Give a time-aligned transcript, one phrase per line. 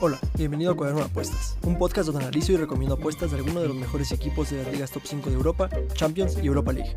[0.00, 3.62] Hola, bienvenido a Cuaderno de Apuestas, un podcast donde analizo y recomiendo apuestas de algunos
[3.62, 6.96] de los mejores equipos de las ligas top 5 de Europa, Champions y Europa League.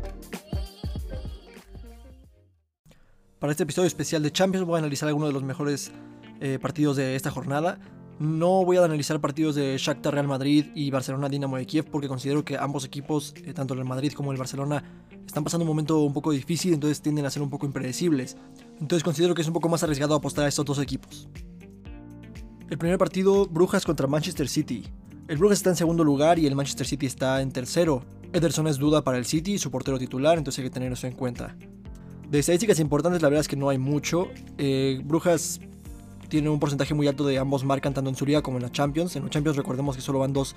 [3.40, 5.90] Para este episodio especial de Champions voy a analizar algunos de los mejores
[6.40, 7.80] eh, partidos de esta jornada.
[8.20, 12.06] No voy a analizar partidos de Shakhtar Real Madrid y Barcelona Dinamo de Kiev porque
[12.06, 14.84] considero que ambos equipos, eh, tanto el Madrid como el Barcelona,
[15.26, 18.36] están pasando un momento un poco difícil, entonces tienden a ser un poco impredecibles.
[18.80, 21.28] Entonces considero que es un poco más arriesgado apostar a estos dos equipos.
[22.70, 24.84] El primer partido, Brujas contra Manchester City.
[25.26, 28.02] El Brujas está en segundo lugar y el Manchester City está en tercero.
[28.34, 31.14] Ederson es duda para el City, su portero titular, entonces hay que tener eso en
[31.14, 31.56] cuenta.
[32.28, 34.28] De estadísticas importantes, la verdad es que no hay mucho.
[34.58, 35.60] Eh, Brujas
[36.28, 38.70] tiene un porcentaje muy alto de ambos marcan tanto en su liga como en la
[38.70, 39.16] Champions.
[39.16, 40.54] En la Champions recordemos que solo van dos,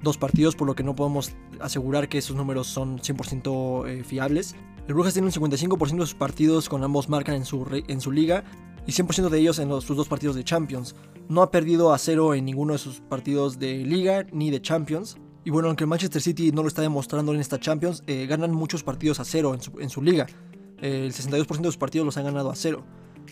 [0.00, 4.56] dos partidos, por lo que no podemos asegurar que esos números son 100% eh, fiables.
[4.88, 8.12] El Brujas tiene un 55% de sus partidos con ambos marcan en su, en su
[8.12, 8.44] liga
[8.86, 10.94] y 100% de ellos en sus dos partidos de Champions.
[11.28, 15.16] No ha perdido a cero en ninguno de sus partidos de liga ni de Champions.
[15.44, 18.52] Y bueno, aunque el Manchester City no lo está demostrando en esta Champions, eh, ganan
[18.52, 20.26] muchos partidos a cero en su, en su liga.
[20.80, 22.84] el 62% de sus partidos los han ganado a cero.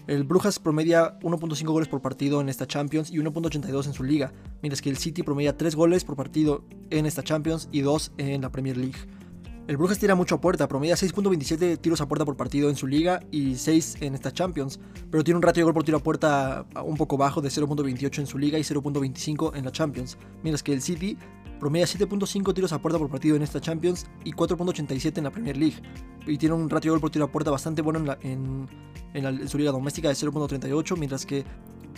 [0.06, 4.32] El Brujas promedia 1.5 goles por partido en esta Champions y 1.82 en su liga,
[4.62, 8.42] mientras que el City promedia 3 goles por partido en esta Champions y 2 en
[8.42, 8.98] la Premier League.
[9.68, 12.86] El Brujas tira mucho a puerta, promedia 6.27 tiros a puerta por partido en su
[12.86, 16.02] liga y 6 en esta Champions, pero tiene un ratio de gol por tiro a
[16.02, 20.62] puerta un poco bajo de 0.28 en su liga y 0.25 en la Champions, mientras
[20.62, 21.18] que el City
[21.60, 25.58] promedia 7.5 tiros a puerta por partido en esta Champions y 4.87 en la Premier
[25.58, 25.76] League,
[26.26, 28.66] y tiene un ratio de gol por tiro a puerta bastante bueno en,
[29.12, 31.44] en su liga doméstica de 0.38, mientras que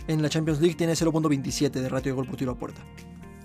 [0.09, 2.83] en la Champions League tiene 0.27 de ratio de gol por tiro a puerta.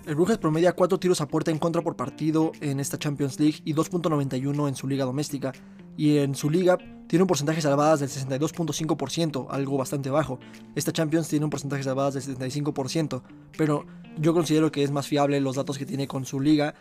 [0.06, 3.56] El Brujas promedia 4 tiros a puerta en contra por partido en esta Champions League
[3.64, 5.50] y 2.91 en su liga doméstica.
[5.96, 10.38] Y en su liga tiene un porcentaje de salvadas del 62.5%, algo bastante bajo.
[10.76, 13.20] Esta Champions tiene un porcentaje de salvadas del 75%,
[13.58, 13.84] pero
[14.16, 16.76] yo considero que es más fiable los datos que tiene con su liga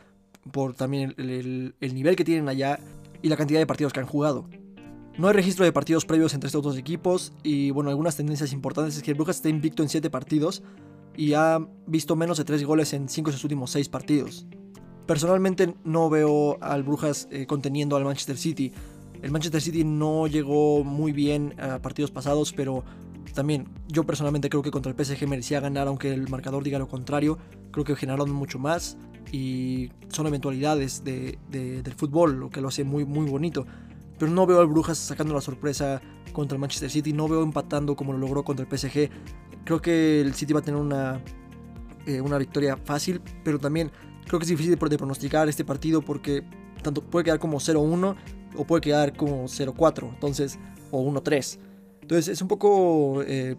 [0.51, 2.79] por también el, el nivel que tienen allá
[3.23, 4.47] y la cantidad de partidos que han jugado.
[5.17, 8.97] No hay registro de partidos previos entre estos dos equipos y bueno, algunas tendencias importantes
[8.97, 10.61] es que el Brujas está invicto en 7 partidos,
[11.17, 14.47] y ha visto menos de 3 goles en 5 de sus últimos 6 partidos.
[15.05, 18.71] Personalmente no veo al Brujas eh, conteniendo al Manchester City.
[19.21, 22.83] El Manchester City no llegó muy bien a partidos pasados, pero
[23.33, 26.87] también yo personalmente creo que contra el PSG merecía ganar, aunque el marcador diga lo
[26.87, 27.37] contrario.
[27.71, 28.97] Creo que generaron mucho más
[29.31, 33.65] y son eventualidades de, del fútbol, lo que lo hace muy, muy bonito.
[34.17, 36.01] Pero no veo al Brujas sacando la sorpresa
[36.31, 39.09] contra el Manchester City, no veo empatando como lo logró contra el PSG.
[39.65, 41.21] Creo que el City va a tener una,
[42.05, 43.91] eh, una victoria fácil, pero también
[44.25, 46.43] creo que es difícil de pronosticar este partido porque
[46.83, 48.15] tanto puede quedar como 0-1
[48.55, 50.59] o puede quedar como 0-4, entonces,
[50.91, 51.57] o 1-3.
[52.01, 53.55] Entonces es un poco eh,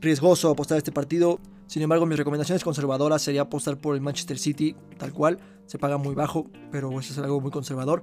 [0.00, 1.40] riesgoso apostar a este partido.
[1.66, 5.38] Sin embargo, mis recomendaciones conservadoras sería apostar por el Manchester City tal cual.
[5.66, 8.02] Se paga muy bajo, pero eso es algo muy conservador.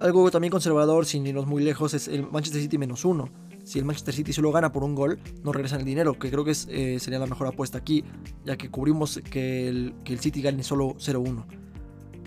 [0.00, 3.84] Algo también conservador, sin irnos muy lejos, es el Manchester City menos 1 si el
[3.84, 6.98] Manchester City solo gana por un gol, no regresan el dinero, que creo que eh,
[7.00, 8.04] sería la mejor apuesta aquí,
[8.44, 11.44] ya que cubrimos que el, que el City gane solo 0-1.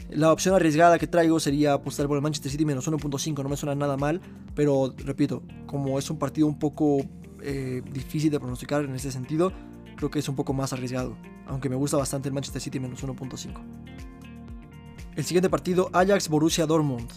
[0.10, 3.58] La opción arriesgada que traigo sería apostar por el Manchester City menos 1.5, no me
[3.58, 4.22] suena nada mal,
[4.56, 7.00] pero repito, como es un partido un poco
[7.44, 9.52] eh, difícil de pronosticar en ese sentido,
[9.96, 13.04] creo que es un poco más arriesgado, aunque me gusta bastante el Manchester City menos
[13.04, 13.88] 1.5.
[15.16, 17.10] El siguiente partido, Ajax-Borussia Dortmund.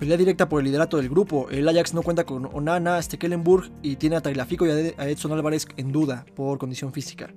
[0.00, 1.50] Pelea directa por el liderato del grupo.
[1.50, 5.66] El Ajax no cuenta con Onana, Stekelenburg y tiene a Tagliafico y a Edson Álvarez
[5.76, 7.34] en duda por condición física.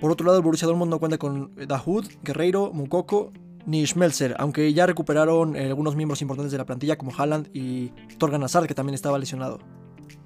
[0.00, 3.30] Por otro lado, el Borussia Dortmund no cuenta con Dahoud, Guerreiro, Mukoko
[3.66, 7.90] ni Schmelzer, aunque ya recuperaron eh, algunos miembros importantes de la plantilla como Haaland y
[8.16, 9.58] Torgan Hazard, que también estaba lesionado.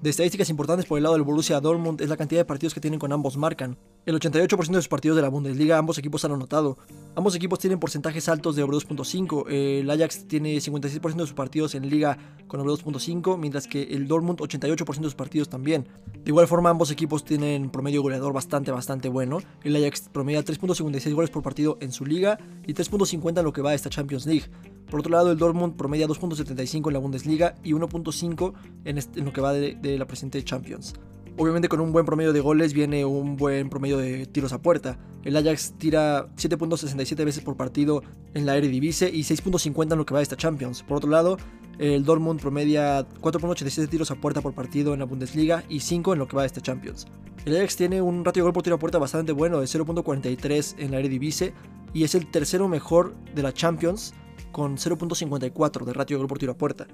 [0.01, 2.79] De estadísticas importantes por el lado del Borussia Dortmund es la cantidad de partidos que
[2.79, 3.77] tienen con ambos marcan.
[4.05, 6.77] El 88% de sus partidos de la Bundesliga ambos equipos han anotado.
[7.15, 9.49] Ambos equipos tienen porcentajes altos de over 2.5.
[9.49, 14.09] El Ajax tiene 56% de sus partidos en liga con over 2.5, mientras que el
[14.09, 15.87] Dortmund 88% de sus partidos también.
[16.15, 19.39] De igual forma ambos equipos tienen promedio goleador bastante bastante bueno.
[19.63, 23.61] El Ajax promedia 3.56 goles por partido en su liga y 3.50 en lo que
[23.61, 24.47] va a esta Champions League.
[24.89, 28.53] Por otro lado, el Dortmund promedia 2.75 en la Bundesliga y 1.5
[28.83, 30.93] en, lo que va de, la presente Champions.
[31.35, 34.99] Obviamente con un buen promedio de goles viene un buen promedio de tiros a puerta.
[35.23, 38.03] El Ajax tira 7.67 veces por partido
[38.35, 40.83] en la Eredivisie y 6.50 en lo que va de esta Champions.
[40.83, 41.37] Por otro lado,
[41.79, 46.19] el Dortmund promedia 4.87 tiros a puerta por partido en la Bundesliga y 5 en
[46.19, 47.07] lo que va de esta Champions.
[47.45, 50.75] El Ajax tiene un ratio de gol por tiro a puerta bastante bueno de 0.43
[50.77, 51.55] en la Eredivisie
[51.95, 54.13] y es el tercero mejor de la Champions
[54.51, 56.85] con 0.54 de ratio de gol por tiro a puerta.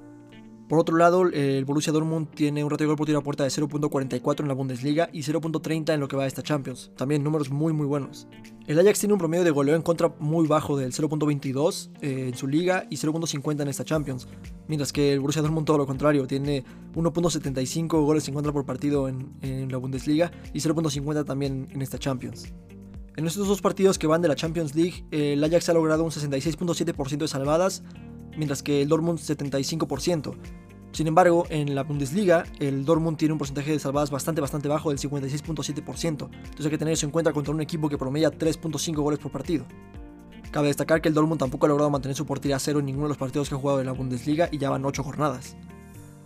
[0.69, 3.43] Por otro lado, el Borussia Dortmund tiene un ratio de gol por tiro a puerta
[3.43, 6.91] de 0.44 en la Bundesliga y 0.30 en lo que va a esta Champions.
[6.95, 8.27] También números muy muy buenos.
[8.67, 12.37] El Ajax tiene un promedio de goleo en contra muy bajo del 0.22 eh, en
[12.37, 14.27] su liga y 0.50 en esta Champions.
[14.67, 16.63] Mientras que el Borussia Dortmund todo lo contrario, tiene
[16.93, 21.97] 1.75 goles en contra por partido en, en la Bundesliga y 0.50 también en esta
[21.97, 22.53] Champions.
[23.15, 26.11] En estos dos partidos que van de la Champions League, el Ajax ha logrado un
[26.11, 27.83] 66.7% de salvadas,
[28.37, 30.35] mientras que el Dortmund 75%.
[30.91, 34.89] Sin embargo, en la Bundesliga, el Dortmund tiene un porcentaje de salvadas bastante, bastante bajo,
[34.89, 36.07] del 56.7%.
[36.07, 39.31] Entonces hay que tener eso en cuenta contra un equipo que promedia 3.5 goles por
[39.31, 39.65] partido.
[40.51, 43.05] Cabe destacar que el Dortmund tampoco ha logrado mantener su portería a cero en ninguno
[43.05, 45.55] de los partidos que ha jugado en la Bundesliga y ya van 8 jornadas.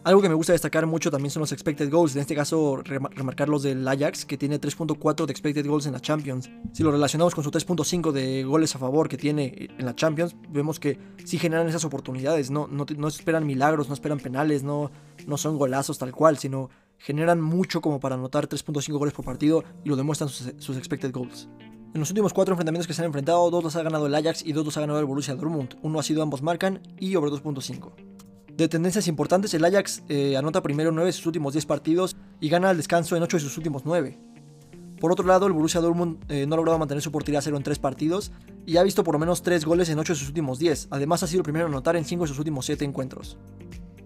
[0.05, 3.47] Algo que me gusta destacar mucho también son los expected goals, en este caso remarcar
[3.47, 6.49] los del Ajax, que tiene 3.4 de expected goals en la Champions.
[6.73, 10.35] Si lo relacionamos con su 3.5 de goles a favor que tiene en la Champions,
[10.49, 14.91] vemos que sí generan esas oportunidades, no, no, esperan milagros, no esperan penales, no,
[15.25, 19.63] no son golazos tal cual, sino generan mucho como para anotar 3.5 goles por partido
[19.85, 21.47] y lo demuestran sus, sus expected goals.
[21.93, 24.45] En los últimos cuatro enfrentamientos que se han enfrentado, dos los ha ganado el Ajax
[24.45, 25.77] y dos los ha ganado el Borussia Dortmund.
[25.81, 28.12] Uno ha sido ambos marcan y over 2.5.
[28.55, 32.49] De tendencias importantes, el Ajax eh, anota primero 9 de sus últimos 10 partidos y
[32.49, 34.19] gana al descanso en 8 de sus últimos 9.
[34.99, 37.57] Por otro lado, el Borussia Dortmund eh, no ha logrado mantener su portería a cero
[37.57, 38.31] en 3 partidos
[38.67, 40.89] y ha visto por lo menos 3 goles en 8 de sus últimos 10.
[40.91, 43.39] Además, ha sido el primero en anotar en 5 de sus últimos 7 encuentros.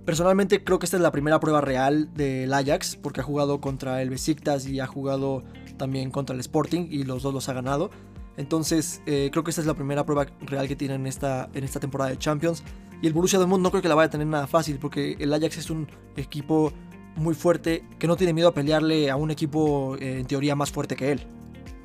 [0.05, 4.01] Personalmente creo que esta es la primera prueba real del Ajax, porque ha jugado contra
[4.01, 5.43] el Besiktas y ha jugado
[5.75, 7.89] también contra el Sporting y los dos los ha ganado.
[8.37, 11.65] Entonces eh, creo que esta es la primera prueba real que tienen en esta, en
[11.65, 12.63] esta temporada de Champions.
[13.01, 15.33] Y el Borussia Dortmund no creo que la vaya a tener nada fácil porque el
[15.33, 16.71] Ajax es un equipo
[17.15, 20.71] muy fuerte que no tiene miedo a pelearle a un equipo eh, en teoría más
[20.71, 21.27] fuerte que él.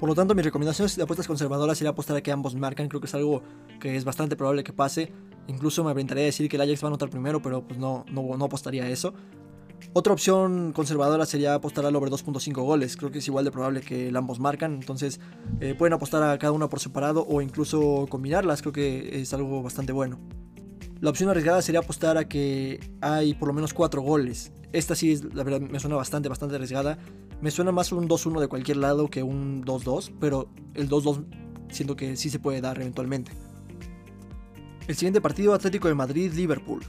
[0.03, 2.88] Por lo tanto, mis recomendaciones de apuestas conservadoras sería apostar a que ambos marcan.
[2.88, 3.43] Creo que es algo
[3.79, 5.12] que es bastante probable que pase.
[5.47, 8.05] Incluso me aventaría a decir que el Ajax va a anotar primero, pero pues no,
[8.44, 9.14] apostaría a eso.
[9.93, 12.97] Otra opción conservadora sería apostar al over 2.5 goles.
[12.97, 14.75] Creo que es igual de probable que ambos marcan.
[14.75, 15.20] Entonces
[15.61, 18.61] eh, pueden apostar a cada una por separado o incluso combinarlas.
[18.61, 20.19] Creo que es algo bastante bueno.
[21.02, 24.52] La opción arriesgada sería apostar a que hay por lo menos 4 goles.
[24.72, 26.96] Esta sí, es, la verdad, me suena bastante, bastante arriesgada.
[27.40, 31.25] Me suena más un 2-1 de cualquier lado que un 2-2, pero el 2-2
[31.72, 33.32] siento que sí se puede dar eventualmente.
[34.87, 36.84] El siguiente partido, Atlético de Madrid-Liverpool.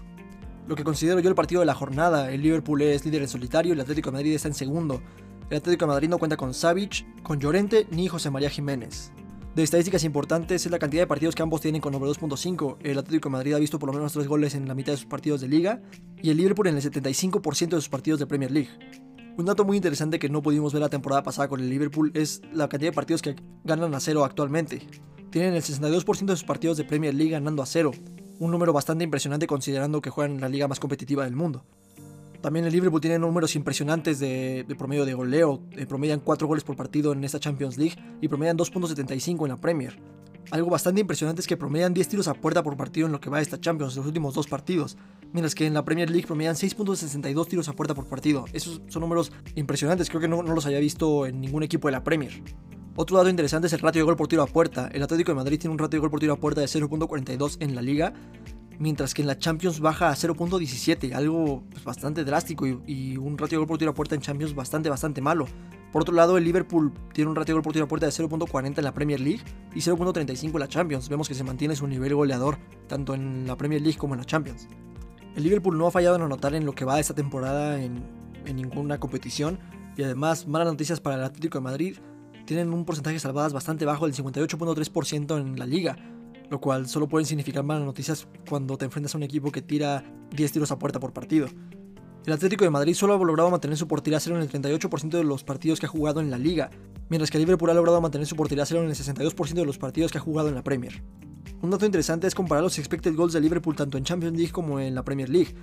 [0.68, 3.72] Lo que considero yo el partido de la jornada, el Liverpool es líder en solitario
[3.72, 5.02] y el Atlético de Madrid está en segundo.
[5.50, 9.12] El Atlético de Madrid no cuenta con Savic, con Llorente ni José María Jiménez.
[9.56, 12.78] De estadísticas importantes es la cantidad de partidos que ambos tienen con over 2.5.
[12.82, 14.98] El Atlético de Madrid ha visto por lo menos 3 goles en la mitad de
[14.98, 15.80] sus partidos de liga
[16.24, 18.72] y el Liverpool en el 75% de sus partidos de Premier League.
[19.38, 22.42] Un dato muy interesante que no pudimos ver la temporada pasada con el Liverpool es
[22.52, 24.88] la cantidad de partidos que ganan a cero actualmente.
[25.30, 27.92] Tienen el 62% de sus partidos de Premier League ganando a cero,
[28.40, 31.64] un número bastante impresionante considerando que juegan en la liga más competitiva del mundo.
[32.44, 35.64] También el Liverpool tiene números impresionantes de, promedio de goleo.
[35.72, 39.62] Eh, promedian 4 goles por partido en esta Champions League y promedian 2.75 en la
[39.62, 39.98] Premier.
[40.52, 43.30] Algo bastante impresionante es que promedian 10 tiros a puerta por partido en lo que
[43.30, 44.98] va esta Champions, los últimos dos partidos.
[45.32, 48.44] Mientras que en la Premier League promedian 6.62 tiros a puerta por partido.
[48.52, 51.94] Esos son números impresionantes, creo que no, no los había visto en ningún equipo de
[51.94, 52.44] la Premier.
[52.96, 54.88] Otro dato interesante es el ratio de gol por tiro a puerta.
[54.94, 57.58] El Atlético de Madrid tiene un ratio de gol por tiro a puerta de 0.42
[57.60, 58.14] en la liga,
[58.84, 63.58] mientras que en la Champions baja a 0.17, algo pues, bastante drástico y, un ratio
[63.58, 65.48] de gol por tiro a puerta en Champions bastante, bastante malo.
[65.94, 68.12] Por otro lado, el Liverpool tiene un ratio de gol por tiro a puerta de
[68.12, 69.42] 0.40 en la Premier League
[69.74, 71.08] y 0.35 en la Champions.
[71.08, 74.26] Vemos que se mantiene su nivel goleador tanto en la Premier League como en la
[74.26, 74.68] Champions.
[75.36, 78.04] El Liverpool no ha fallado en anotar en lo que va de esta temporada en,
[78.46, 79.60] en ninguna competición
[79.96, 81.98] y además malas noticias para el Atlético de Madrid.
[82.46, 85.96] Tienen un porcentaje de salvadas bastante bajo del 58.3% en la liga,
[86.54, 90.04] lo cual solo pueden significar malas noticias cuando te enfrentas a un equipo que tira
[90.36, 91.48] 10 tiros a puerta por partido.
[92.28, 95.24] El Atlético de Madrid solo ha logrado mantener su portería cero en el 38% de
[95.24, 96.70] los partidos que ha jugado en la liga,
[97.10, 100.12] mientras que Liverpool ha logrado mantener su portería cero en el 62% de los partidos
[100.12, 101.02] que ha jugado en la Premier.
[101.64, 104.80] Un dato interesante es comparar los expected goals de Liverpool tanto en Champions League como
[104.80, 105.56] en la Premier League.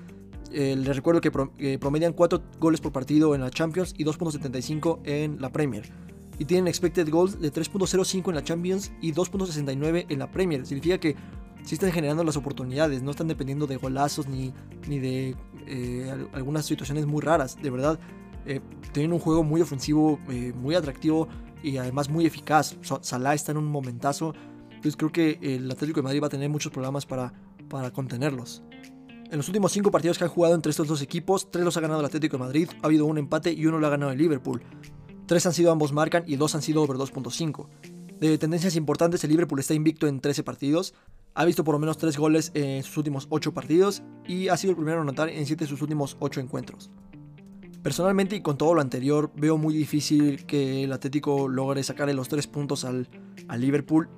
[0.51, 1.31] Eh, les recuerdo que
[1.79, 5.89] promedian 4 goles por partido en la Champions y 2.75 en la Premier
[6.41, 10.65] y tienen expected goals de 3.05 en la Champions y 2.69 en la Premier.
[10.65, 11.15] Significa que
[11.65, 14.55] sí están generando las oportunidades, no están dependiendo de golazos ni,
[14.89, 17.59] ni de eh, algunas situaciones muy raras.
[17.61, 18.01] De verdad,
[18.47, 18.61] eh,
[18.93, 21.29] tienen un juego muy ofensivo, eh, muy atractivo
[21.63, 22.75] y además muy eficaz.
[23.03, 24.33] Salah está en un momentazo.
[24.71, 27.35] Entonces creo que el Atlético de Madrid va a tener muchos problemas para,
[27.69, 28.63] para contenerlos.
[29.31, 31.81] En los últimos 5 partidos que han jugado entre estos dos equipos, 3 los ha
[31.83, 34.19] ganado el Atlético de Madrid, ha habido un empate y uno lo ha ganado el
[34.19, 34.63] Liverpool.
[35.31, 37.69] 3 han sido ambos marcan y 2 han sido over 2.5.
[38.19, 40.93] De tendencias importantes, el Liverpool está invicto en 13 partidos.
[41.35, 44.73] Ha visto por lo menos 3 goles en sus últimos 8 partidos y ha sido
[44.73, 46.91] el primero en anotar en 7 de sus últimos 8 encuentros.
[47.81, 52.29] Personalmente y con todo lo anterior, veo muy difícil que el Atlético logre sacarle los
[52.29, 53.09] 3 puntos al,
[53.57, 54.09] Liverpool.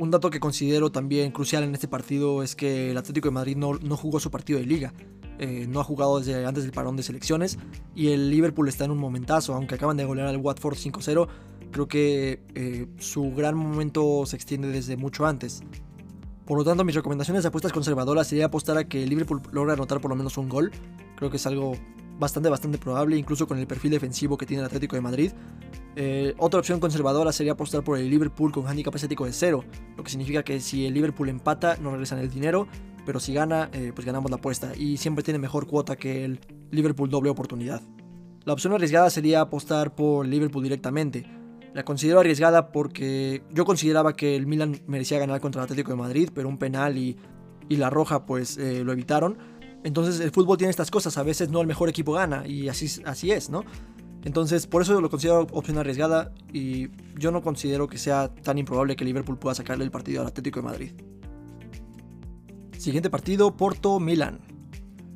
[0.00, 3.56] Un dato que considero también crucial en este partido es que el Atlético de Madrid
[3.56, 4.92] no, no jugó su partido de liga.
[5.38, 7.58] Eh, no ha jugado desde antes del parón de selecciones
[7.94, 11.28] y el Liverpool está en un momentazo, aunque acaban de golear al Watford 5-0,
[11.70, 15.62] creo que eh, su gran momento se extiende desde mucho antes.
[16.46, 19.72] Por lo tanto, mis recomendaciones de apuestas conservadoras sería apostar a que el Liverpool logre
[19.72, 20.70] anotar por lo menos un gol.
[21.16, 21.72] Creo que es algo
[22.18, 25.32] bastante, bastante probable, incluso con el perfil defensivo que tiene el Atlético de Madrid.
[25.96, 29.64] Eh, otra opción conservadora sería apostar por el Liverpool con handicap asiático de cero,
[29.96, 32.68] lo que significa que si el Liverpool empata no regresan el dinero,
[33.06, 36.40] pero si gana, eh, pues ganamos la apuesta y siempre tiene mejor cuota que el
[36.70, 37.80] Liverpool doble oportunidad.
[38.44, 41.26] La opción arriesgada sería apostar por Liverpool directamente.
[41.72, 45.96] La considero arriesgada porque yo consideraba que el Milan merecía ganar contra el Atlético de
[45.96, 47.16] Madrid, pero un penal y,
[47.68, 49.38] la roja pues eh, lo evitaron.
[49.84, 53.02] Entonces el fútbol tiene estas cosas, a veces no el mejor equipo gana y así,
[53.04, 53.64] así es, ¿no?
[54.24, 58.96] Entonces por eso lo considero opción arriesgada y yo no considero que sea tan improbable
[58.96, 60.92] que Liverpool pueda sacarle el partido al Atlético de Madrid.
[62.86, 64.38] Siguiente partido, Porto-Milan.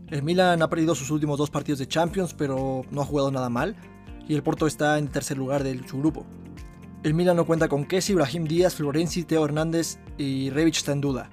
[0.08, 3.48] El Milan ha perdido sus últimos dos partidos de Champions, pero no ha jugado nada
[3.48, 3.76] mal,
[4.26, 6.26] y el Porto está en tercer lugar de su grupo.
[7.04, 11.00] El Milan no cuenta con Kessi, Ibrahim Díaz, Florenzi, Teo Hernández y Rebic está en
[11.00, 11.30] duda.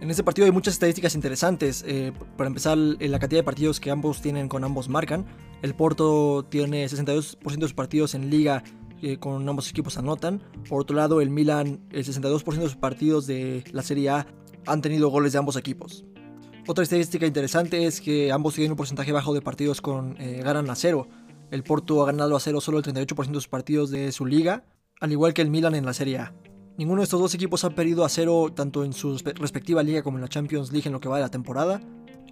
[0.00, 1.84] En este partido hay muchas estadísticas interesantes.
[1.86, 5.26] Eh, para empezar, la cantidad de partidos que ambos tienen con ambos marcan.
[5.62, 8.64] El Porto tiene 62% de sus partidos en liga
[9.00, 10.42] eh, con ambos equipos anotan.
[10.68, 14.26] Por otro lado, el Milan, el 62% de sus partidos de la Serie A
[14.68, 16.04] han tenido goles de ambos equipos.
[16.66, 20.68] Otra estadística interesante es que ambos tienen un porcentaje bajo de partidos con eh, ganan
[20.68, 21.08] a cero.
[21.50, 24.64] El Porto ha ganado a cero solo el 38% de sus partidos de su liga,
[25.00, 26.34] al igual que el Milan en la Serie A.
[26.76, 30.18] Ninguno de estos dos equipos ha perdido a cero tanto en su respectiva liga como
[30.18, 31.80] en la Champions League en lo que va de la temporada,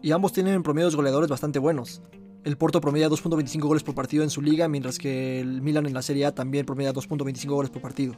[0.02, 2.02] y ambos tienen promedios goleadores bastante buenos.
[2.44, 5.94] El Porto promedia 2.25 goles por partido en su liga, mientras que el Milan en
[5.94, 8.14] la Serie A también promedia 2.25 goles por partido.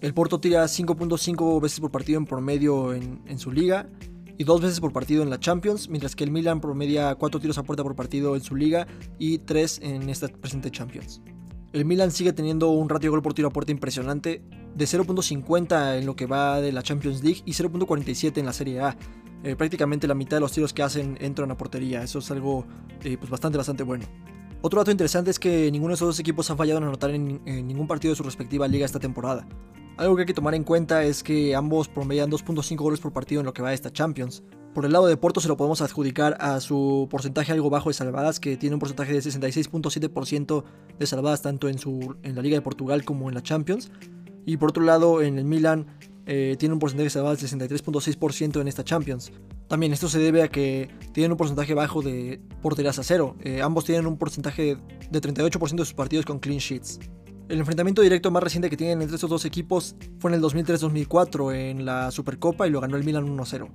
[0.00, 3.86] El Porto tira 5.5 veces por partido en promedio en, su liga
[4.38, 7.58] y dos veces por partido en la Champions, mientras que el Milan promedia 4 tiros
[7.58, 8.86] a puerta por partido en su liga
[9.18, 11.20] y 3 en esta presente Champions.
[11.74, 14.42] El Milan sigue teniendo un ratio gol por tiro a puerta impresionante
[14.74, 18.80] de 0.50 en lo que va de la Champions League y 0.47 en la Serie
[18.80, 18.96] A.
[19.44, 22.02] Eh, prácticamente la mitad de los tiros que hacen entran a portería.
[22.02, 22.64] Eso es algo
[23.04, 24.06] eh, pues bastante, bastante bueno.
[24.62, 27.66] Otro dato interesante es que ninguno de esos dos equipos ha fallado en anotar en
[27.66, 29.46] ningún partido de su respectiva liga esta temporada.
[29.96, 33.40] Algo que hay que tomar en cuenta es que ambos promedian 2.5 goles por partido
[33.40, 34.42] en lo que va de esta Champions.
[34.72, 37.94] Por el lado de Porto se lo podemos adjudicar a su porcentaje algo bajo de
[37.94, 40.64] salvadas, que tiene un porcentaje de 66.7%
[40.98, 43.90] de salvadas tanto en, su, en la Liga de Portugal como en la Champions.
[44.46, 45.86] Y por otro lado, en el Milan
[46.24, 49.32] eh, tiene un porcentaje de salvadas de 63.6% en esta Champions.
[49.70, 53.36] También esto se debe a que tienen un porcentaje bajo de porterías a cero.
[53.40, 54.76] Eh, ambos tienen un porcentaje
[55.10, 56.98] de 38% de sus partidos con clean sheets.
[57.48, 61.54] El enfrentamiento directo más reciente que tienen entre estos dos equipos fue en el 2003-2004
[61.54, 63.68] en la Supercopa y lo ganó el Milan 1-0.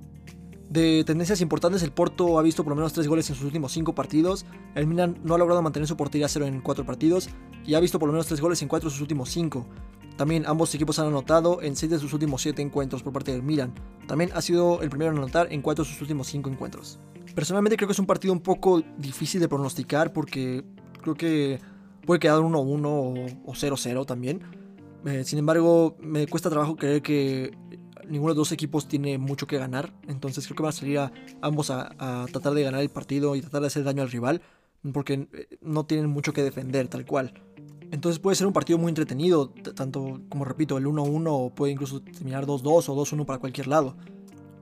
[0.68, 3.72] De tendencias importantes, el Porto ha visto por lo menos 3 goles en sus últimos
[3.72, 7.30] 5 partidos, el Milan no ha logrado mantener su portería a cero en 4 partidos
[7.64, 9.66] y ha visto por lo menos 3 goles en 4 de sus últimos 5.
[10.16, 13.42] También ambos equipos han anotado en 6 de sus últimos 7 encuentros por parte del
[13.42, 13.74] Milan.
[14.06, 16.98] También ha sido el primero en anotar en 4 de sus últimos 5 encuentros.
[17.34, 20.64] Personalmente creo que es un partido un poco difícil de pronosticar porque
[21.02, 21.60] creo que
[22.06, 24.40] Puede quedar 1-1 o 0-0 también.
[25.04, 27.50] Eh, sin embargo, me cuesta trabajo creer que
[28.08, 29.92] ninguno de los dos equipos tiene mucho que ganar.
[30.06, 33.40] Entonces creo que van a salir a, ambos a, tratar de ganar el partido y
[33.40, 34.40] tratar de hacer daño al rival.
[34.92, 37.34] Porque eh, no tienen mucho que defender, tal cual.
[37.90, 39.50] Entonces puede ser un partido muy entretenido.
[39.74, 43.96] Tanto como repito, el 1-1 puede incluso terminar 2-2 o 2-1 para cualquier lado.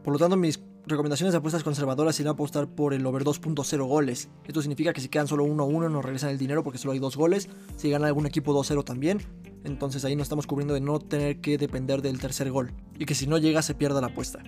[0.03, 4.29] Por lo tanto, mis recomendaciones de apuestas conservadoras irán apostar por el over 2.0 goles.
[4.45, 7.17] Esto significa que si quedan solo 1-1 nos regresan el dinero porque solo hay dos
[7.17, 7.49] goles.
[7.77, 9.21] Si gana algún equipo 2-0 también.
[9.65, 12.73] Entonces ahí nos estamos cubriendo de no tener que depender del tercer gol.
[12.99, 14.41] Y que si no llega se pierda la apuesta.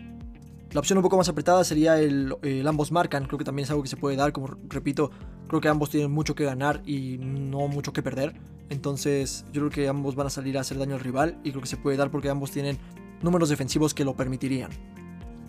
[0.72, 3.24] La opción un poco más apretada sería el, ambos marcan.
[3.24, 4.32] Creo que también es algo que se puede dar.
[4.32, 5.10] Como repito,
[5.48, 8.34] creo que ambos tienen mucho que ganar y no mucho que perder.
[8.68, 11.38] Entonces yo creo que ambos van a salir a hacer daño al rival.
[11.44, 12.78] Y creo que se puede dar porque ambos tienen
[13.22, 14.70] números defensivos que lo permitirían.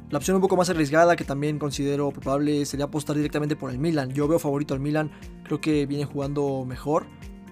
[0.09, 3.77] La opción un poco más arriesgada que también considero probable sería apostar directamente por el
[3.77, 4.13] Milan.
[4.13, 5.11] Yo veo favorito al Milan,
[5.43, 7.07] creo que viene jugando mejor.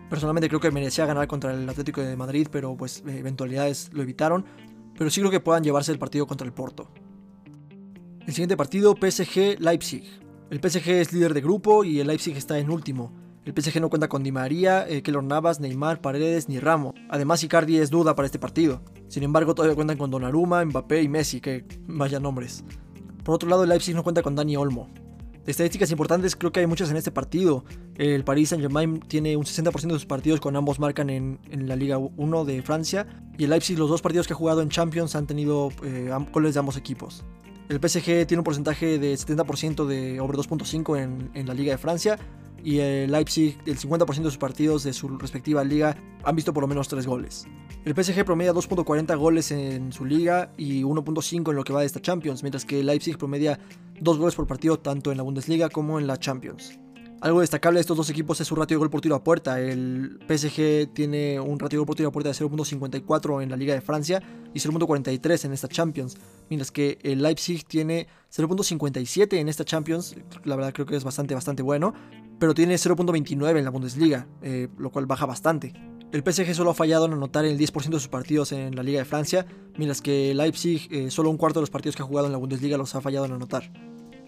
[0.09, 4.45] Personalmente creo que merecía ganar contra el Atlético de Madrid, pero pues eventualidades lo evitaron.
[4.97, 6.89] Pero sí creo que puedan llevarse el partido contra el Porto.
[8.25, 10.03] El siguiente partido, PSG-Leipzig.
[10.49, 13.11] El PSG es líder de grupo y el Leipzig está en último.
[13.45, 16.95] El PSG no cuenta con Di María, eh, Keylor Navas, Neymar, Paredes ni Ramos.
[17.09, 18.81] Además, Icardi es duda para este partido.
[19.07, 22.63] Sin embargo, todavía cuentan con Donnarumma, Mbappé y Messi, que vaya nombres.
[23.23, 24.89] Por otro lado, el Leipzig no cuenta con Dani Olmo.
[25.45, 27.65] De estadísticas importantes, creo que hay muchas en este partido.
[27.93, 31.99] El Paris Saint-Germain tiene un 60% de sus partidos con ambos marcan en, la Liga
[31.99, 33.05] 1 de Francia.
[33.37, 36.55] Y el Leipzig, los dos partidos que ha jugado en Champions, han tenido eh, goles
[36.55, 37.23] de ambos equipos.
[37.69, 41.77] El PSG tiene un porcentaje de 70% de over 2.5 en, en la Liga de
[41.77, 42.17] Francia
[42.65, 46.61] y el Leipzig, el 50% de sus partidos de su respectiva liga han visto por
[46.61, 47.45] lo menos 3 goles.
[47.85, 51.85] El PSG promedia 2.40 goles en su liga y 1.5 en lo que va de
[51.85, 53.59] esta Champions, mientras que el Leipzig promedia
[54.01, 56.79] 2 goles por partido tanto en la Bundesliga como en la Champions.
[57.21, 59.59] Algo destacable de estos dos equipos es su ratio de gol por tiro a puerta.
[59.59, 63.57] El PSG tiene un ratio de gol por tiro a puerta de 0.54 en la
[63.57, 64.21] Liga de Francia
[64.53, 66.17] y 0.43 en esta Champions,
[66.49, 71.33] mientras que el Leipzig tiene 0.57 en esta Champions, la verdad creo que es bastante
[71.33, 71.93] bastante bueno,
[72.39, 75.73] pero tiene 0.29 en la Bundesliga, eh, lo cual baja bastante.
[76.11, 78.99] El PSG solo ha fallado en anotar el 10% de sus partidos en la Liga
[78.99, 79.45] de Francia,
[79.77, 82.37] mientras que Leipzig eh, solo un cuarto de los partidos que ha jugado en la
[82.37, 83.71] Bundesliga los ha fallado en anotar.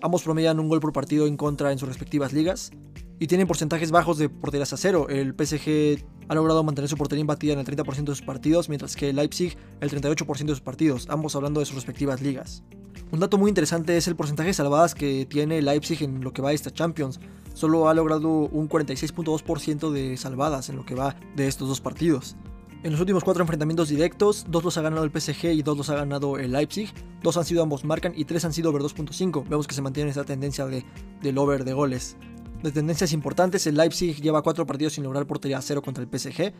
[0.01, 2.71] Ambos promedian un gol por partido en contra en sus respectivas ligas
[3.19, 5.07] y tienen porcentajes bajos de porterías a cero.
[5.09, 8.95] El PSG ha logrado mantener su portería imbatida en el 30% de sus partidos, mientras
[8.95, 12.63] que Leipzig el 38% de sus partidos, ambos hablando de sus respectivas ligas.
[13.11, 16.41] Un dato muy interesante es el porcentaje de salvadas que tiene Leipzig en lo que
[16.41, 17.19] va de esta Champions.
[17.57, 22.35] Solo ha logrado un 46.2% de salvadas en lo que va de estos dos partidos.
[22.83, 25.89] En los últimos cuatro enfrentamientos directos, dos los ha ganado el PSG y dos los
[25.89, 26.93] ha ganado el Leipzig.
[27.23, 29.49] Dos han sido ambos marcan y tres han sido over 2.5.
[29.49, 30.85] Vemos que se mantiene esta tendencia de,
[31.23, 32.15] del over de goles.
[32.61, 36.09] De tendencias importantes, el Leipzig lleva cuatro partidos sin lograr portería a cero contra el
[36.11, 36.53] PSG.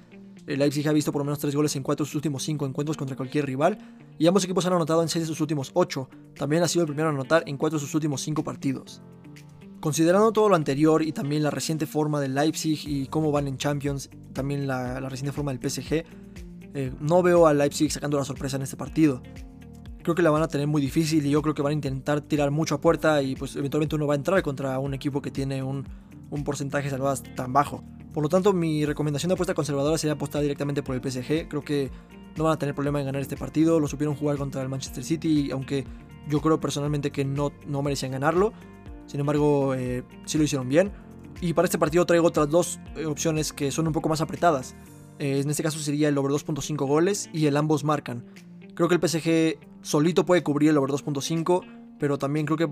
[0.47, 2.65] El Leipzig ha visto por lo menos 3 goles en 4 de sus últimos 5
[2.65, 3.77] encuentros contra cualquier rival,
[4.17, 6.09] y ambos equipos han anotado en 6 de sus últimos 8.
[6.35, 9.01] También ha sido el primero a anotar en 4 de sus últimos 5 partidos.
[9.79, 13.57] Considerando todo lo anterior y también la reciente forma del Leipzig y cómo van en
[13.57, 16.03] Champions, también la, reciente forma del PSG,
[16.73, 19.21] eh, no veo al Leipzig sacando la sorpresa en este partido.
[20.01, 22.21] Creo que la van a tener muy difícil y yo creo que van a intentar
[22.21, 25.31] tirar mucho a puerta y pues eventualmente uno va a entrar contra un equipo que
[25.31, 25.85] tiene un,
[26.29, 27.83] un porcentaje de salvadas tan bajo.
[28.13, 31.47] Por lo tanto, mi recomendación de apuesta conservadora sería apostar directamente por el PSG.
[31.49, 31.91] Creo que
[32.35, 33.79] no van a tener problema en ganar este partido.
[33.79, 35.85] Lo supieron jugar contra el Manchester City, aunque
[36.27, 38.53] yo creo personalmente que no, no merecían ganarlo.
[39.07, 40.91] Sin embargo, eh, sí lo hicieron bien.
[41.41, 44.75] Y para este partido traigo otras dos eh, opciones que son un poco más apretadas.
[45.19, 48.25] Eh, en este caso sería el over 2.5 goles y el ambos marcan.
[48.75, 52.67] Creo que el PSG solito puede cubrir el over 2.5, pero también creo que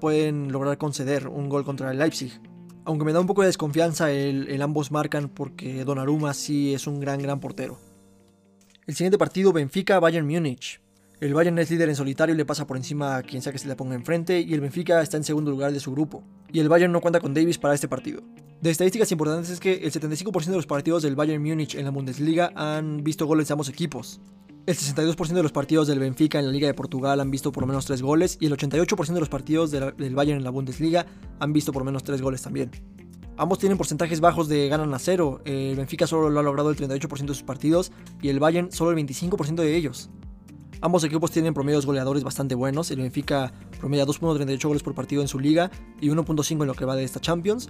[0.00, 2.40] pueden lograr conceder un gol contra el Leipzig
[2.84, 7.00] aunque me da un poco de desconfianza el, ambos marcan porque Donnarumma sí es un
[7.00, 7.78] gran, gran portero.
[8.86, 10.80] El siguiente partido, Benfica-Bayern Múnich.
[11.20, 13.58] El Bayern es líder en solitario y le pasa por encima a quien sea que
[13.58, 16.24] se le ponga enfrente, y el Benfica está en segundo lugar de su grupo.
[16.50, 18.22] Y el Bayern no cuenta con Davis para este partido.
[18.62, 21.90] De estadísticas importantes es que el 75% de los partidos del Bayern Múnich en la
[21.90, 24.18] Bundesliga han visto goles de ambos equipos.
[24.64, 27.64] El 62% de los partidos del Benfica en la Liga de Portugal han visto por
[27.64, 31.04] lo menos 3 goles y el 88% de los partidos del Bayern en la Bundesliga
[31.38, 32.70] han visto por lo menos 3 goles también.
[33.36, 35.42] Ambos tienen porcentajes bajos de ganan a cero.
[35.44, 38.90] El Benfica solo lo ha logrado el 38% de sus partidos y el Bayern solo
[38.90, 40.08] el 25% de ellos.
[40.82, 42.90] Ambos equipos tienen promedios goleadores bastante buenos.
[42.90, 46.86] El Benfica promedia 2.38 goles por partido en su liga y 1.5 en lo que
[46.86, 47.68] va de esta Champions.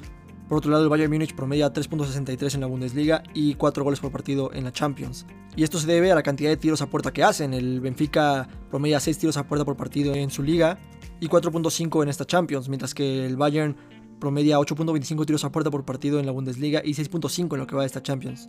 [0.48, 4.12] Por otro lado, el Bayern Múnich promedia 3.63 en la Bundesliga y 4 goles por
[4.12, 5.26] partido en la Champions.
[5.56, 7.52] Y esto se debe a la cantidad de tiros a puerta que hacen.
[7.52, 10.78] El Benfica promedia 6 tiros a puerta por partido en su liga
[11.18, 13.76] y 4.5 en esta Champions, mientras que el Bayern
[14.20, 17.74] promedia 8.25 tiros a puerta por partido en la Bundesliga y 6.5 en lo que
[17.74, 18.48] va de esta Champions.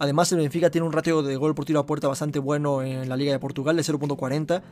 [0.00, 3.08] Además, el Benfica tiene un ratio de gol por tiro a puerta bastante bueno en
[3.08, 4.62] la Liga de Portugal de 0.40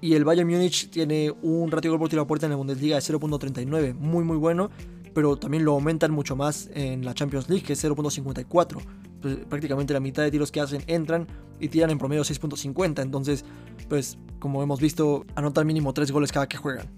[0.00, 2.56] y el Bayern Múnich tiene un ratio de gol por tiro a puerta en la
[2.56, 4.70] Bundesliga de 0.39, muy muy bueno
[5.16, 8.76] pero también lo aumentan mucho más en la Champions League, que es 0.54.
[9.22, 11.26] Pues, prácticamente la mitad de tiros que hacen entran
[11.58, 13.00] y tiran en promedio 6.50.
[13.00, 13.42] Entonces,
[13.88, 16.90] pues como hemos visto, anotan mínimo 3 goles cada que juegan.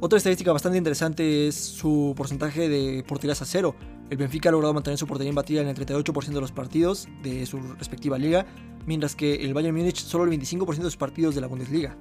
[0.00, 3.74] Otra estadística bastante interesante es su porcentaje de porterías a cero.
[4.10, 7.44] El Benfica ha logrado mantener su portería imbatida en el 38% de los partidos de
[7.44, 8.46] su respectiva liga,
[8.86, 11.98] mientras que el Bayern Múnich solo el 25% de sus partidos de la Bundesliga.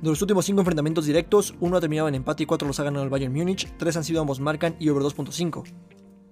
[0.00, 2.84] De los últimos 5 enfrentamientos directos, uno ha terminado en empate y 4 los ha
[2.84, 5.64] ganado el Bayern Múnich, 3 han sido ambos marcan y over 2.5.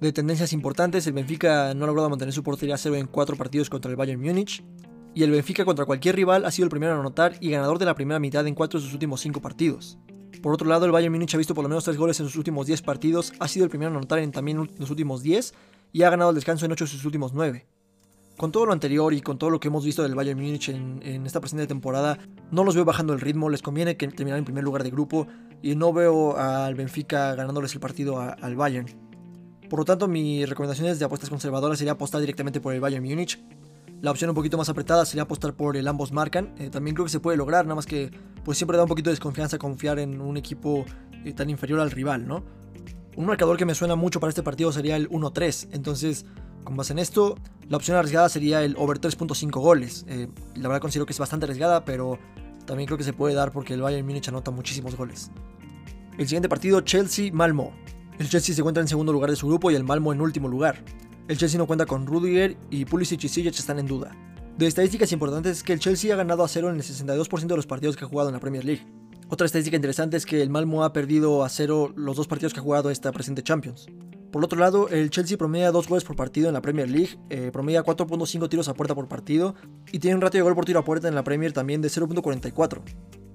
[0.01, 3.69] De tendencias importantes, el Benfica no ha logrado mantener su portería a en 4 partidos
[3.69, 4.65] contra el Bayern Múnich,
[5.13, 7.85] y el Benfica contra cualquier rival ha sido el primero en anotar y ganador de
[7.85, 9.99] la primera mitad en 4 de sus últimos 5 partidos.
[10.43, 12.37] Por otro lado, el Bayern Múnich ha visto por lo menos 3 goles en sus
[12.37, 15.55] últimos 10 partidos, ha sido el primero en anotar en también los últimos 10
[15.93, 17.67] y ha ganado el descanso en 8 de sus últimos 9.
[18.37, 21.27] Con todo lo anterior y con todo lo que hemos visto del Bayern Múnich en,
[21.27, 22.19] esta presente temporada,
[22.51, 25.27] no los veo bajando el ritmo, les conviene que terminar en primer lugar de grupo
[25.61, 28.87] y no veo al Benfica ganándoles el partido al Bayern.
[29.69, 33.39] Por lo tanto, mi recomendación de apuestas conservadoras sería apostar directamente por el Bayern Múnich.
[34.01, 36.55] La opción un poquito más apretada sería apostar por el ambos marcan.
[36.59, 38.11] Eh, también creo que se puede lograr, nada más que
[38.45, 40.85] pues siempre da un poquito de desconfianza confiar en un equipo
[41.25, 42.43] eh, tan inferior al rival, ¿no?
[43.17, 45.69] Un marcador que me suena mucho para este partido sería el 1-3.
[45.73, 46.25] Entonces,
[46.65, 47.37] con base en esto,
[47.69, 50.07] la opción arriesgada sería el over 3.5 goles.
[50.09, 52.19] Eh, la verdad considero que es bastante arriesgada, pero
[52.65, 55.31] también creo que se puede dar porque el Bayern Múnich anota muchísimos goles.
[56.17, 57.73] El siguiente partido, Chelsea-Malmo.
[58.19, 60.49] El Chelsea se encuentra en segundo lugar de su grupo y el Malmo en último
[60.49, 60.83] lugar.
[61.31, 64.17] El Chelsea no cuenta con Rudiger y Pulisic y Ziyech están en duda.
[64.59, 67.55] De estadísticas importantes es que el Chelsea ha ganado a cero en el 62% de
[67.55, 68.85] los partidos que ha jugado en la Premier League.
[69.29, 72.59] Otra estadística interesante es que el Malmo ha perdido a cero los dos partidos que
[72.59, 73.87] ha jugado esta presente Champions.
[74.33, 77.51] Por otro lado, el Chelsea promedia 2 goles por partido en la Premier League, eh,
[77.53, 79.55] promedia 4.5 tiros a puerta por partido
[79.93, 81.91] y tiene un ratio de gol por tiro a puerta en la Premier también de
[81.91, 82.83] 0.44.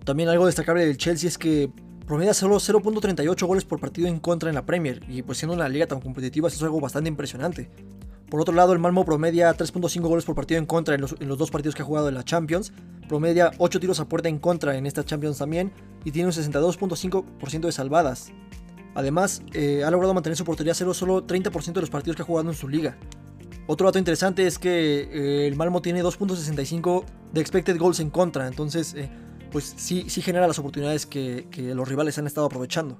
[0.04, 1.72] También algo destacable del Chelsea es que
[2.06, 5.70] promedia solo 0.38 goles por partido en contra en la Premier y pues siendo una
[5.70, 7.70] liga tan competitiva eso es algo bastante impresionante.
[8.30, 11.52] Por otro lado, el Malmo promedia 3.5 goles por partido en contra en los, dos
[11.52, 12.74] partidos que ha jugado en la Champions.
[13.08, 15.72] Promedia 8 tiros a puerta en contra en esta Champions también.
[16.04, 18.32] Y tiene un 62.5% de salvadas.
[18.96, 22.26] Además, eh, ha logrado mantener su portería cero solo 30% de los partidos que ha
[22.26, 22.98] jugado en su liga.
[23.68, 28.48] Otro dato interesante es que eh, el Malmo tiene 2.65 de expected goals en contra.
[28.48, 29.10] Entonces, eh,
[29.52, 33.00] pues sí, sí genera las oportunidades que, los rivales han estado aprovechando.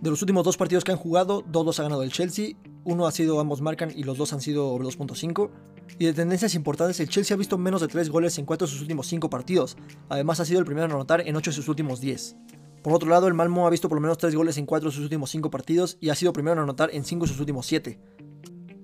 [0.00, 3.06] De los últimos dos partidos que han jugado, dos los ha ganado el Chelsea uno
[3.06, 5.50] ha sido ambos marcan y los dos han sido over 2.5.
[5.98, 8.72] Y de tendencias importantes, el Chelsea ha visto menos de 3 goles en 4 de
[8.72, 9.76] sus últimos 5 partidos.
[10.08, 12.36] Además ha sido el primero en anotar en 8 de sus últimos 10.
[12.82, 14.94] Por otro lado, el Malmo ha visto por lo menos 3 goles en 4 de
[14.94, 17.66] sus últimos 5 partidos y ha sido primero en anotar en 5 de sus últimos
[17.66, 18.00] 7.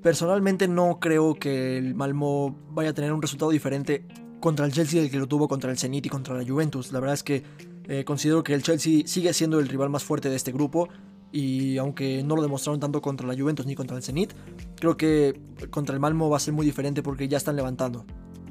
[0.03, 4.07] Personalmente no creo que el Malmo vaya a tener un resultado diferente
[4.41, 6.93] contra el Chelsea del que lo tuvo contra el Zenit y contra la Juventus.
[6.93, 7.43] La verdad es que
[7.89, 10.89] eh, considero que el Chelsea sigue siendo el rival más fuerte de este grupo
[11.33, 14.33] y aunque no lo demostraron tanto contra la Juventus ni contra el Zenit,
[14.77, 18.05] creo que contra el Malmo va a ser muy diferente porque ya están levantando.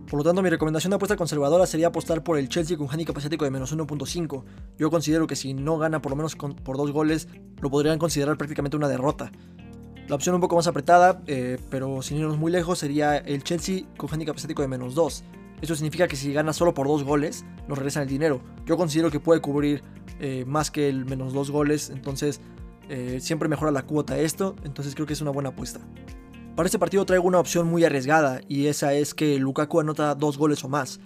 [0.09, 3.17] Por lo tanto, mi recomendación de apuesta conservadora sería apostar por el Chelsea con handicap
[3.17, 4.43] asiático de menos 1.5.
[4.77, 7.27] Yo considero que si no gana por lo menos por dos goles,
[7.59, 9.31] lo podrían considerar prácticamente una derrota.
[10.07, 13.83] La opción un poco más apretada, eh, pero sin irnos muy lejos, sería el Chelsea
[13.97, 15.25] con handicap asiático de menos 2.
[15.61, 18.41] Esto significa que si gana solo por dos goles, nos regresan el dinero.
[18.65, 19.81] Yo considero que puede cubrir
[20.19, 22.41] eh, más que el menos dos goles, entonces
[22.89, 25.79] eh, siempre mejora la cuota esto, entonces creo que es una buena apuesta.
[26.55, 30.37] Para este partido traigo una opción muy arriesgada y esa es que Lukaku anota dos
[30.37, 30.99] goles o más.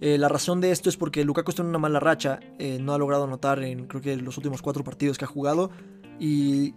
[0.00, 2.40] Eh, la razón de esto es porque Lukaku está en una mala racha,
[2.80, 5.70] no ha logrado anotar en creo que los últimos cuatro partidos que ha jugado
[6.18, 6.74] y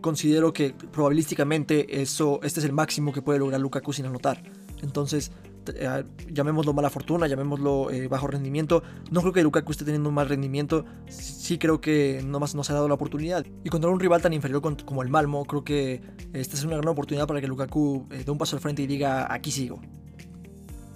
[0.00, 4.42] considero que probabilísticamente eso, este es el máximo que puede lograr Lukaku sin anotar.
[4.82, 5.32] Entonces
[5.76, 8.82] eh, llamémoslo mala fortuna, llamémoslo eh, bajo rendimiento.
[9.10, 10.84] No creo que Lukaku esté teniendo un mal rendimiento.
[11.08, 13.44] Sí creo que nomás no se ha dado la oportunidad.
[13.64, 16.00] Y contra un rival tan inferior como el Malmo, creo que
[16.32, 18.86] esta es una gran oportunidad para que Lukaku eh, dé un paso al frente y
[18.86, 19.80] diga aquí sigo.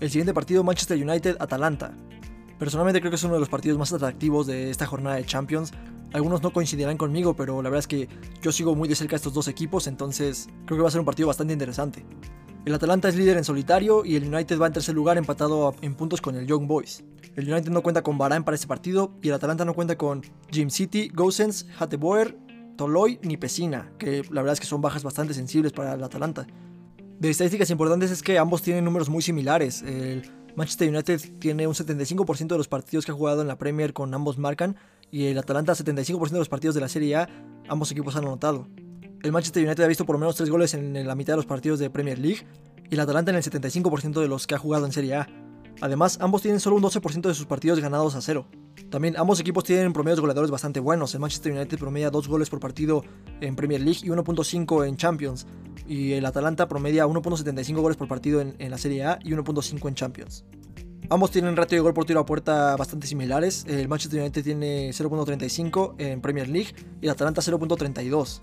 [0.01, 1.95] El siguiente partido, Manchester United-Atalanta.
[2.59, 5.73] Personalmente creo que es uno de los partidos más atractivos de esta jornada de Champions.
[6.13, 8.09] Algunos no coincidirán conmigo, pero la verdad es que
[8.43, 11.01] yo sigo muy de cerca a estos dos equipos, entonces creo que va a ser
[11.01, 12.05] un partido bastante interesante.
[12.65, 15.97] El Atalanta es líder en solitario y el United va en tercer lugar empatado en
[15.97, 17.03] puntos con el Young Boys.
[17.35, 20.23] El United no cuenta con Varane para este partido y el Atalanta no cuenta con
[20.49, 22.39] Jim City, Gosens, Hateboer,
[22.77, 26.47] Toloy ni Pesina, que la verdad es que son bajas bastante sensibles para el Atalanta.
[27.19, 29.83] De estadísticas importantes es que ambos tienen números muy similares.
[29.83, 33.93] El Manchester United tiene un 75% de los partidos que ha jugado en la Premier
[33.93, 34.77] con ambos marcan
[35.11, 37.29] y el Atalanta 75% de los partidos de la Serie A
[37.69, 38.69] ambos equipos han anotado.
[39.23, 41.47] El Manchester United ha visto por lo menos 3 goles en la mitad de los
[41.47, 42.45] partidos de Premier League
[42.91, 45.29] y el Atalanta en el 75% de los que ha jugado en Serie A.
[45.81, 48.49] Además, ambos tienen solo un 12% de sus partidos ganados a cero.
[48.91, 51.15] También ambos equipos tienen promedios goleadores bastante buenos.
[51.15, 53.05] El Manchester United promedia 2 goles por partido
[53.41, 55.47] en Premier League y 1.5 en Champions.
[55.87, 59.89] Y el Atalanta promedia 1.75 goles por partido en, en la Serie A y 1.5
[59.89, 60.45] en Champions.
[61.11, 63.65] Ambos tienen ratio de gol por tiro a puerta bastante similares.
[63.69, 68.43] El Manchester United tiene 0.35 en Premier League y el Atalanta 0.32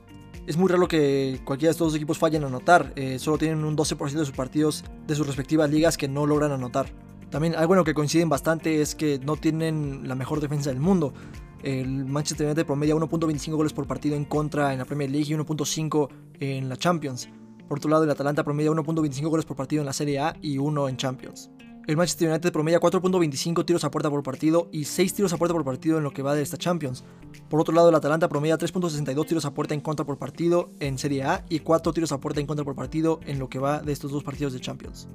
[0.50, 2.92] es muy raro que cualquiera de estos dos equipos fallen a anotar.
[2.96, 6.52] Eh, solo tienen un 12% de sus partidos de sus respectivas ligas que no logran
[6.52, 6.92] anotar.
[7.30, 10.80] También algo en lo que coinciden bastante es que no tienen la mejor defensa del
[10.80, 11.14] mundo.
[11.62, 15.38] El Manchester United promedia 1.25 goles por partido en contra en la Premier League y
[15.38, 16.10] 1.5
[16.40, 17.30] en la Champions.
[17.68, 20.58] Por otro lado, el Atalanta promedia 1.25 goles por partido en la Serie A y
[20.58, 21.52] 1 en Champions.
[21.90, 25.56] El Manchester United promedia 4.25 tiros a puerta por partido y 6 tiros a puerta
[25.56, 27.04] por partido en lo que va de esta Champions.
[27.50, 31.00] Por otro lado, el Atalanta promedia 3.62 tiros a puerta en contra por partido en
[31.00, 33.80] Serie A y 4 tiros a puerta en contra por partido en lo que va
[33.80, 35.08] de estos dos partidos de Champions.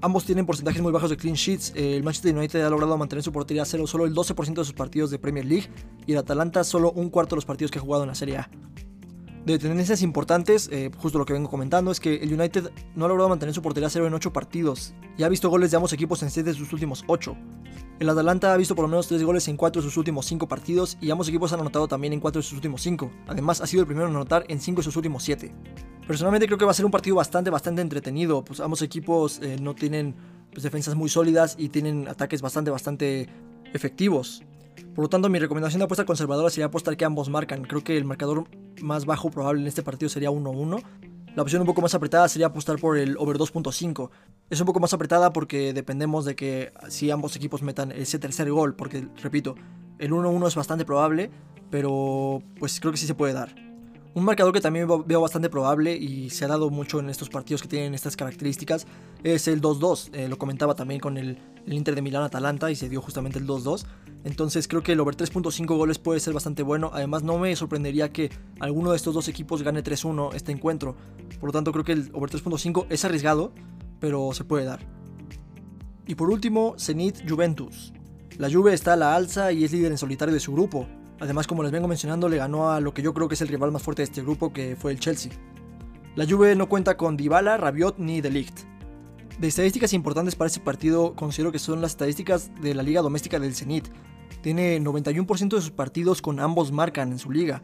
[0.00, 1.74] Ambos tienen porcentajes muy bajos de clean sheets.
[1.76, 4.72] El Manchester United ha logrado mantener su portería a cero solo el 12% de sus
[4.72, 5.68] partidos de Premier League
[6.06, 8.38] y el Atalanta solo un cuarto de los partidos que ha jugado en la Serie
[8.38, 8.50] A.
[9.44, 13.08] De tendencias importantes, eh, justo lo que vengo comentando, es que el United no ha
[13.08, 16.22] logrado mantener su portería cero en 8 partidos y ha visto goles de ambos equipos
[16.22, 17.36] en 7 de sus últimos 8.
[17.98, 20.46] El Atalanta ha visto por lo menos 3 goles en 4 de sus últimos 5
[20.46, 23.10] partidos y ambos equipos han anotado también en 4 de sus últimos 5.
[23.26, 25.52] Además, ha sido el primero en anotar en 5 de sus últimos 7.
[26.06, 29.56] Personalmente creo que va a ser un partido bastante, bastante entretenido, pues ambos equipos eh,
[29.60, 30.14] no tienen
[30.52, 33.28] pues, defensas muy sólidas y tienen ataques bastante, bastante
[33.72, 34.44] efectivos.
[34.94, 37.62] Por lo tanto, mi recomendación de apuesta conservadora sería apostar que ambos marcan.
[37.62, 38.44] Creo que el marcador
[38.82, 40.82] más bajo probable en este partido sería 1-1.
[41.34, 44.10] La opción un poco más apretada sería apostar por el over 2.5.
[44.50, 48.50] Es un poco más apretada porque dependemos de que si ambos equipos metan ese tercer
[48.50, 49.54] gol, porque repito,
[49.98, 51.30] el 1-1 es bastante probable,
[51.70, 53.54] pero pues creo que sí se puede dar.
[54.14, 57.62] Un marcador que también veo bastante probable y se ha dado mucho en estos partidos
[57.62, 58.86] que tienen estas características
[59.22, 60.10] es el 2-2.
[60.12, 63.86] Eh, lo comentaba también con el, Inter de Milán-Atalanta y se dio justamente el 2-2.
[64.24, 66.90] Entonces creo que el over 3.5 goles puede ser bastante bueno.
[66.92, 68.30] Además no me sorprendería que
[68.60, 70.96] alguno de estos dos equipos gane 3-1 este encuentro.
[71.40, 73.52] Por lo tanto creo que el over 3.5 es arriesgado,
[74.00, 74.80] pero se puede dar.
[76.06, 77.92] Y por último, Zenit Juventus.
[78.38, 80.86] La Juve está a la alza y es líder en solitario de su grupo.
[81.20, 83.48] Además, como les vengo mencionando, le ganó a lo que yo creo que es el
[83.48, 85.32] rival más fuerte de este grupo, que fue el Chelsea.
[86.16, 88.71] La Juve no cuenta con Dybala, Rabiot ni De Ligt.
[89.38, 93.40] De estadísticas importantes para este partido, considero que son las estadísticas de la liga doméstica
[93.40, 93.88] del Zenit.
[94.40, 97.62] Tiene 91% de sus partidos con ambos marcan en su liga.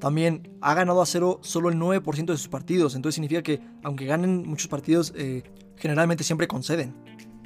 [0.00, 4.06] También ha ganado a cero solo el 9% de sus partidos, entonces significa que aunque
[4.06, 5.42] ganen muchos partidos, eh,
[5.76, 6.94] generalmente siempre conceden.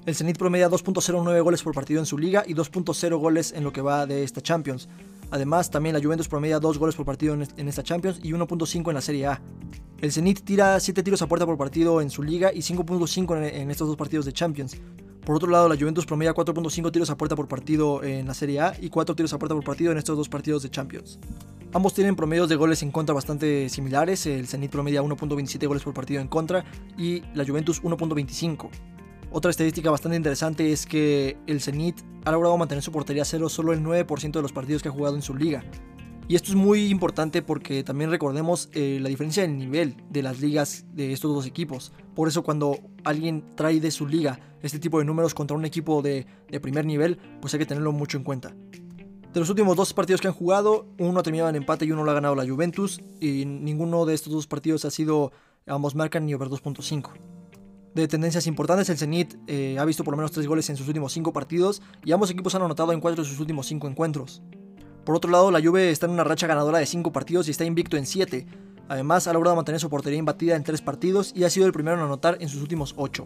[0.06, 3.72] El Zenit promedia 2.09 goles por partido en su liga y 2.0 goles en lo
[3.72, 4.86] que va de esta Champions.
[5.30, 8.94] Además, también la Juventus promedia 2 goles por partido en esta Champions y 1.5 en
[8.94, 9.40] la Serie A.
[10.02, 13.70] El Zenit tira 7 tiros a puerta por partido en su liga y 5.5 en
[13.70, 14.76] estos dos partidos de Champions.
[15.24, 18.60] Por otro lado, la Juventus promedia 4.5 tiros a puerta por partido en la Serie
[18.60, 21.18] A y 4 tiros a puerta por partido en estos dos partidos de Champions.
[21.72, 24.26] Ambos tienen promedios de goles en contra bastante similares.
[24.26, 26.62] El Zenit promedia 1.27 goles por partido en contra
[26.98, 28.68] y la Juventus 1.25.
[29.36, 33.72] Otra estadística bastante interesante es que el Zenit ha logrado mantener su portería cero solo
[33.72, 35.64] el 9% de los partidos que ha jugado en su liga.
[36.28, 40.40] Y esto es muy importante porque también recordemos eh, la diferencia del nivel de las
[40.40, 41.92] ligas de estos dos equipos.
[42.14, 46.00] Por eso cuando alguien trae de su liga este tipo de números contra un equipo
[46.00, 48.54] de, de primer nivel, pues hay que tenerlo mucho en cuenta.
[49.32, 52.04] De los últimos dos partidos que han jugado, uno ha terminado en empate y uno
[52.04, 53.00] lo ha ganado la Juventus.
[53.18, 55.32] Y ninguno de estos dos partidos ha sido
[55.66, 57.34] ambos marcan ni over 2.5
[57.94, 60.88] de tendencias importantes, el Zenit eh, ha visto por lo menos 3 goles en sus
[60.88, 64.42] últimos 5 partidos y ambos equipos han anotado en 4 de sus últimos 5 encuentros.
[65.04, 67.64] Por otro lado, la Juve está en una racha ganadora de 5 partidos y está
[67.64, 68.46] invicto en 7.
[68.88, 71.96] Además, ha logrado mantener su portería imbatida en 3 partidos y ha sido el primero
[71.96, 73.24] en anotar en sus últimos 8.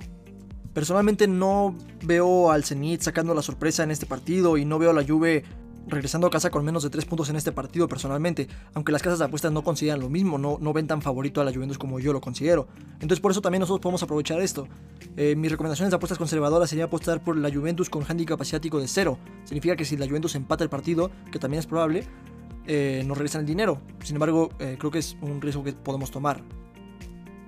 [0.75, 4.93] Personalmente no veo al Zenit sacando la sorpresa en este partido y no veo a
[4.95, 5.45] la Juve
[5.89, 9.19] regresando a casa con menos de 3 puntos en este partido personalmente, aunque las casas
[9.19, 11.99] de apuestas no consideran lo mismo, no, no ven tan favorito a la Juventus como
[12.01, 12.69] yo lo considero.
[12.95, 14.69] Entonces por eso también nosotros podemos aprovechar esto.
[15.17, 18.89] Eh, mis recomendaciones de apuestas conservadoras sería apostar por la Juventus con handicap asiático de
[18.89, 19.19] 0.
[19.45, 22.05] Significa que si la Juventus empata el partido, que también es probable,
[22.67, 23.81] eh, nos regresan el dinero.
[24.03, 26.43] Sin embargo, eh, creo que es un riesgo que podemos tomar.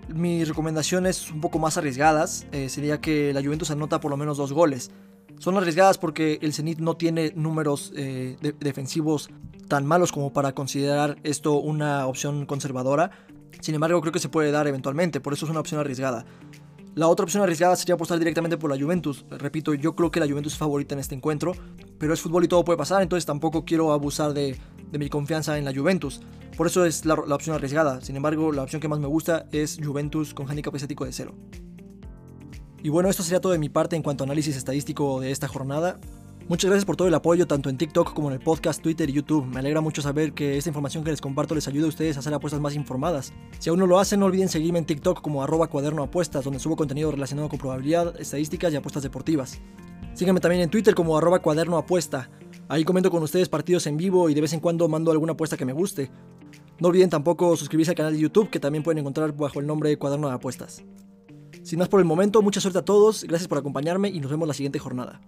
[0.09, 4.53] Mis recomendaciones un poco más arriesgadas sería que la Juventus anota por lo menos dos
[4.53, 4.91] goles.
[5.41, 9.31] Son arriesgadas porque el Zenit no tiene números eh, defensivos
[9.69, 13.11] tan malos como para considerar esto una opción conservadora.
[13.61, 16.27] Sin embargo, creo que se puede dar eventualmente, por eso es una opción arriesgada.
[16.95, 19.25] La otra opción arriesgada sería apostar directamente por la Juventus.
[19.31, 21.55] Repito, yo creo que la Juventus es favorita en este encuentro,
[21.99, 24.61] pero es fútbol y todo puede pasar, entonces tampoco quiero abusar de,
[24.93, 26.21] mi confianza en la Juventus.
[26.55, 28.03] Por eso es la, opción arriesgada.
[28.03, 31.35] Sin embargo, la opción que más me gusta es Juventus con handicap estético de cero.
[32.83, 35.49] Y bueno, esto sería todo de mi parte en cuanto a análisis estadístico de esta
[35.49, 35.99] jornada.
[36.49, 39.13] Muchas gracias por todo el apoyo, tanto en TikTok como en el podcast, Twitter y
[39.13, 39.45] YouTube.
[39.45, 42.21] Me alegra mucho saber que esta información que les comparto les ayuda a ustedes a
[42.21, 43.33] hacer apuestas más informadas.
[43.59, 46.59] Si aún no lo hacen, no olviden seguirme en TikTok como arroba cuaderno apuestas, donde
[46.59, 49.61] subo contenido relacionado con probabilidad, estadísticas y apuestas deportivas.
[50.15, 52.31] Síganme también en Twitter como arroba cuaderno apuesta.
[52.69, 55.57] Ahí comento con ustedes partidos en vivo y de vez en cuando mando alguna apuesta
[55.57, 56.11] que me guste.
[56.81, 59.91] No olviden tampoco suscribirse al canal de YouTube que también pueden encontrar bajo el nombre
[59.91, 60.83] de Cuaderno de Apuestas.
[61.71, 64.49] Sin más por el momento, mucha suerte a todos, gracias por acompañarme y nos vemos
[64.49, 65.21] la siguiente jornada.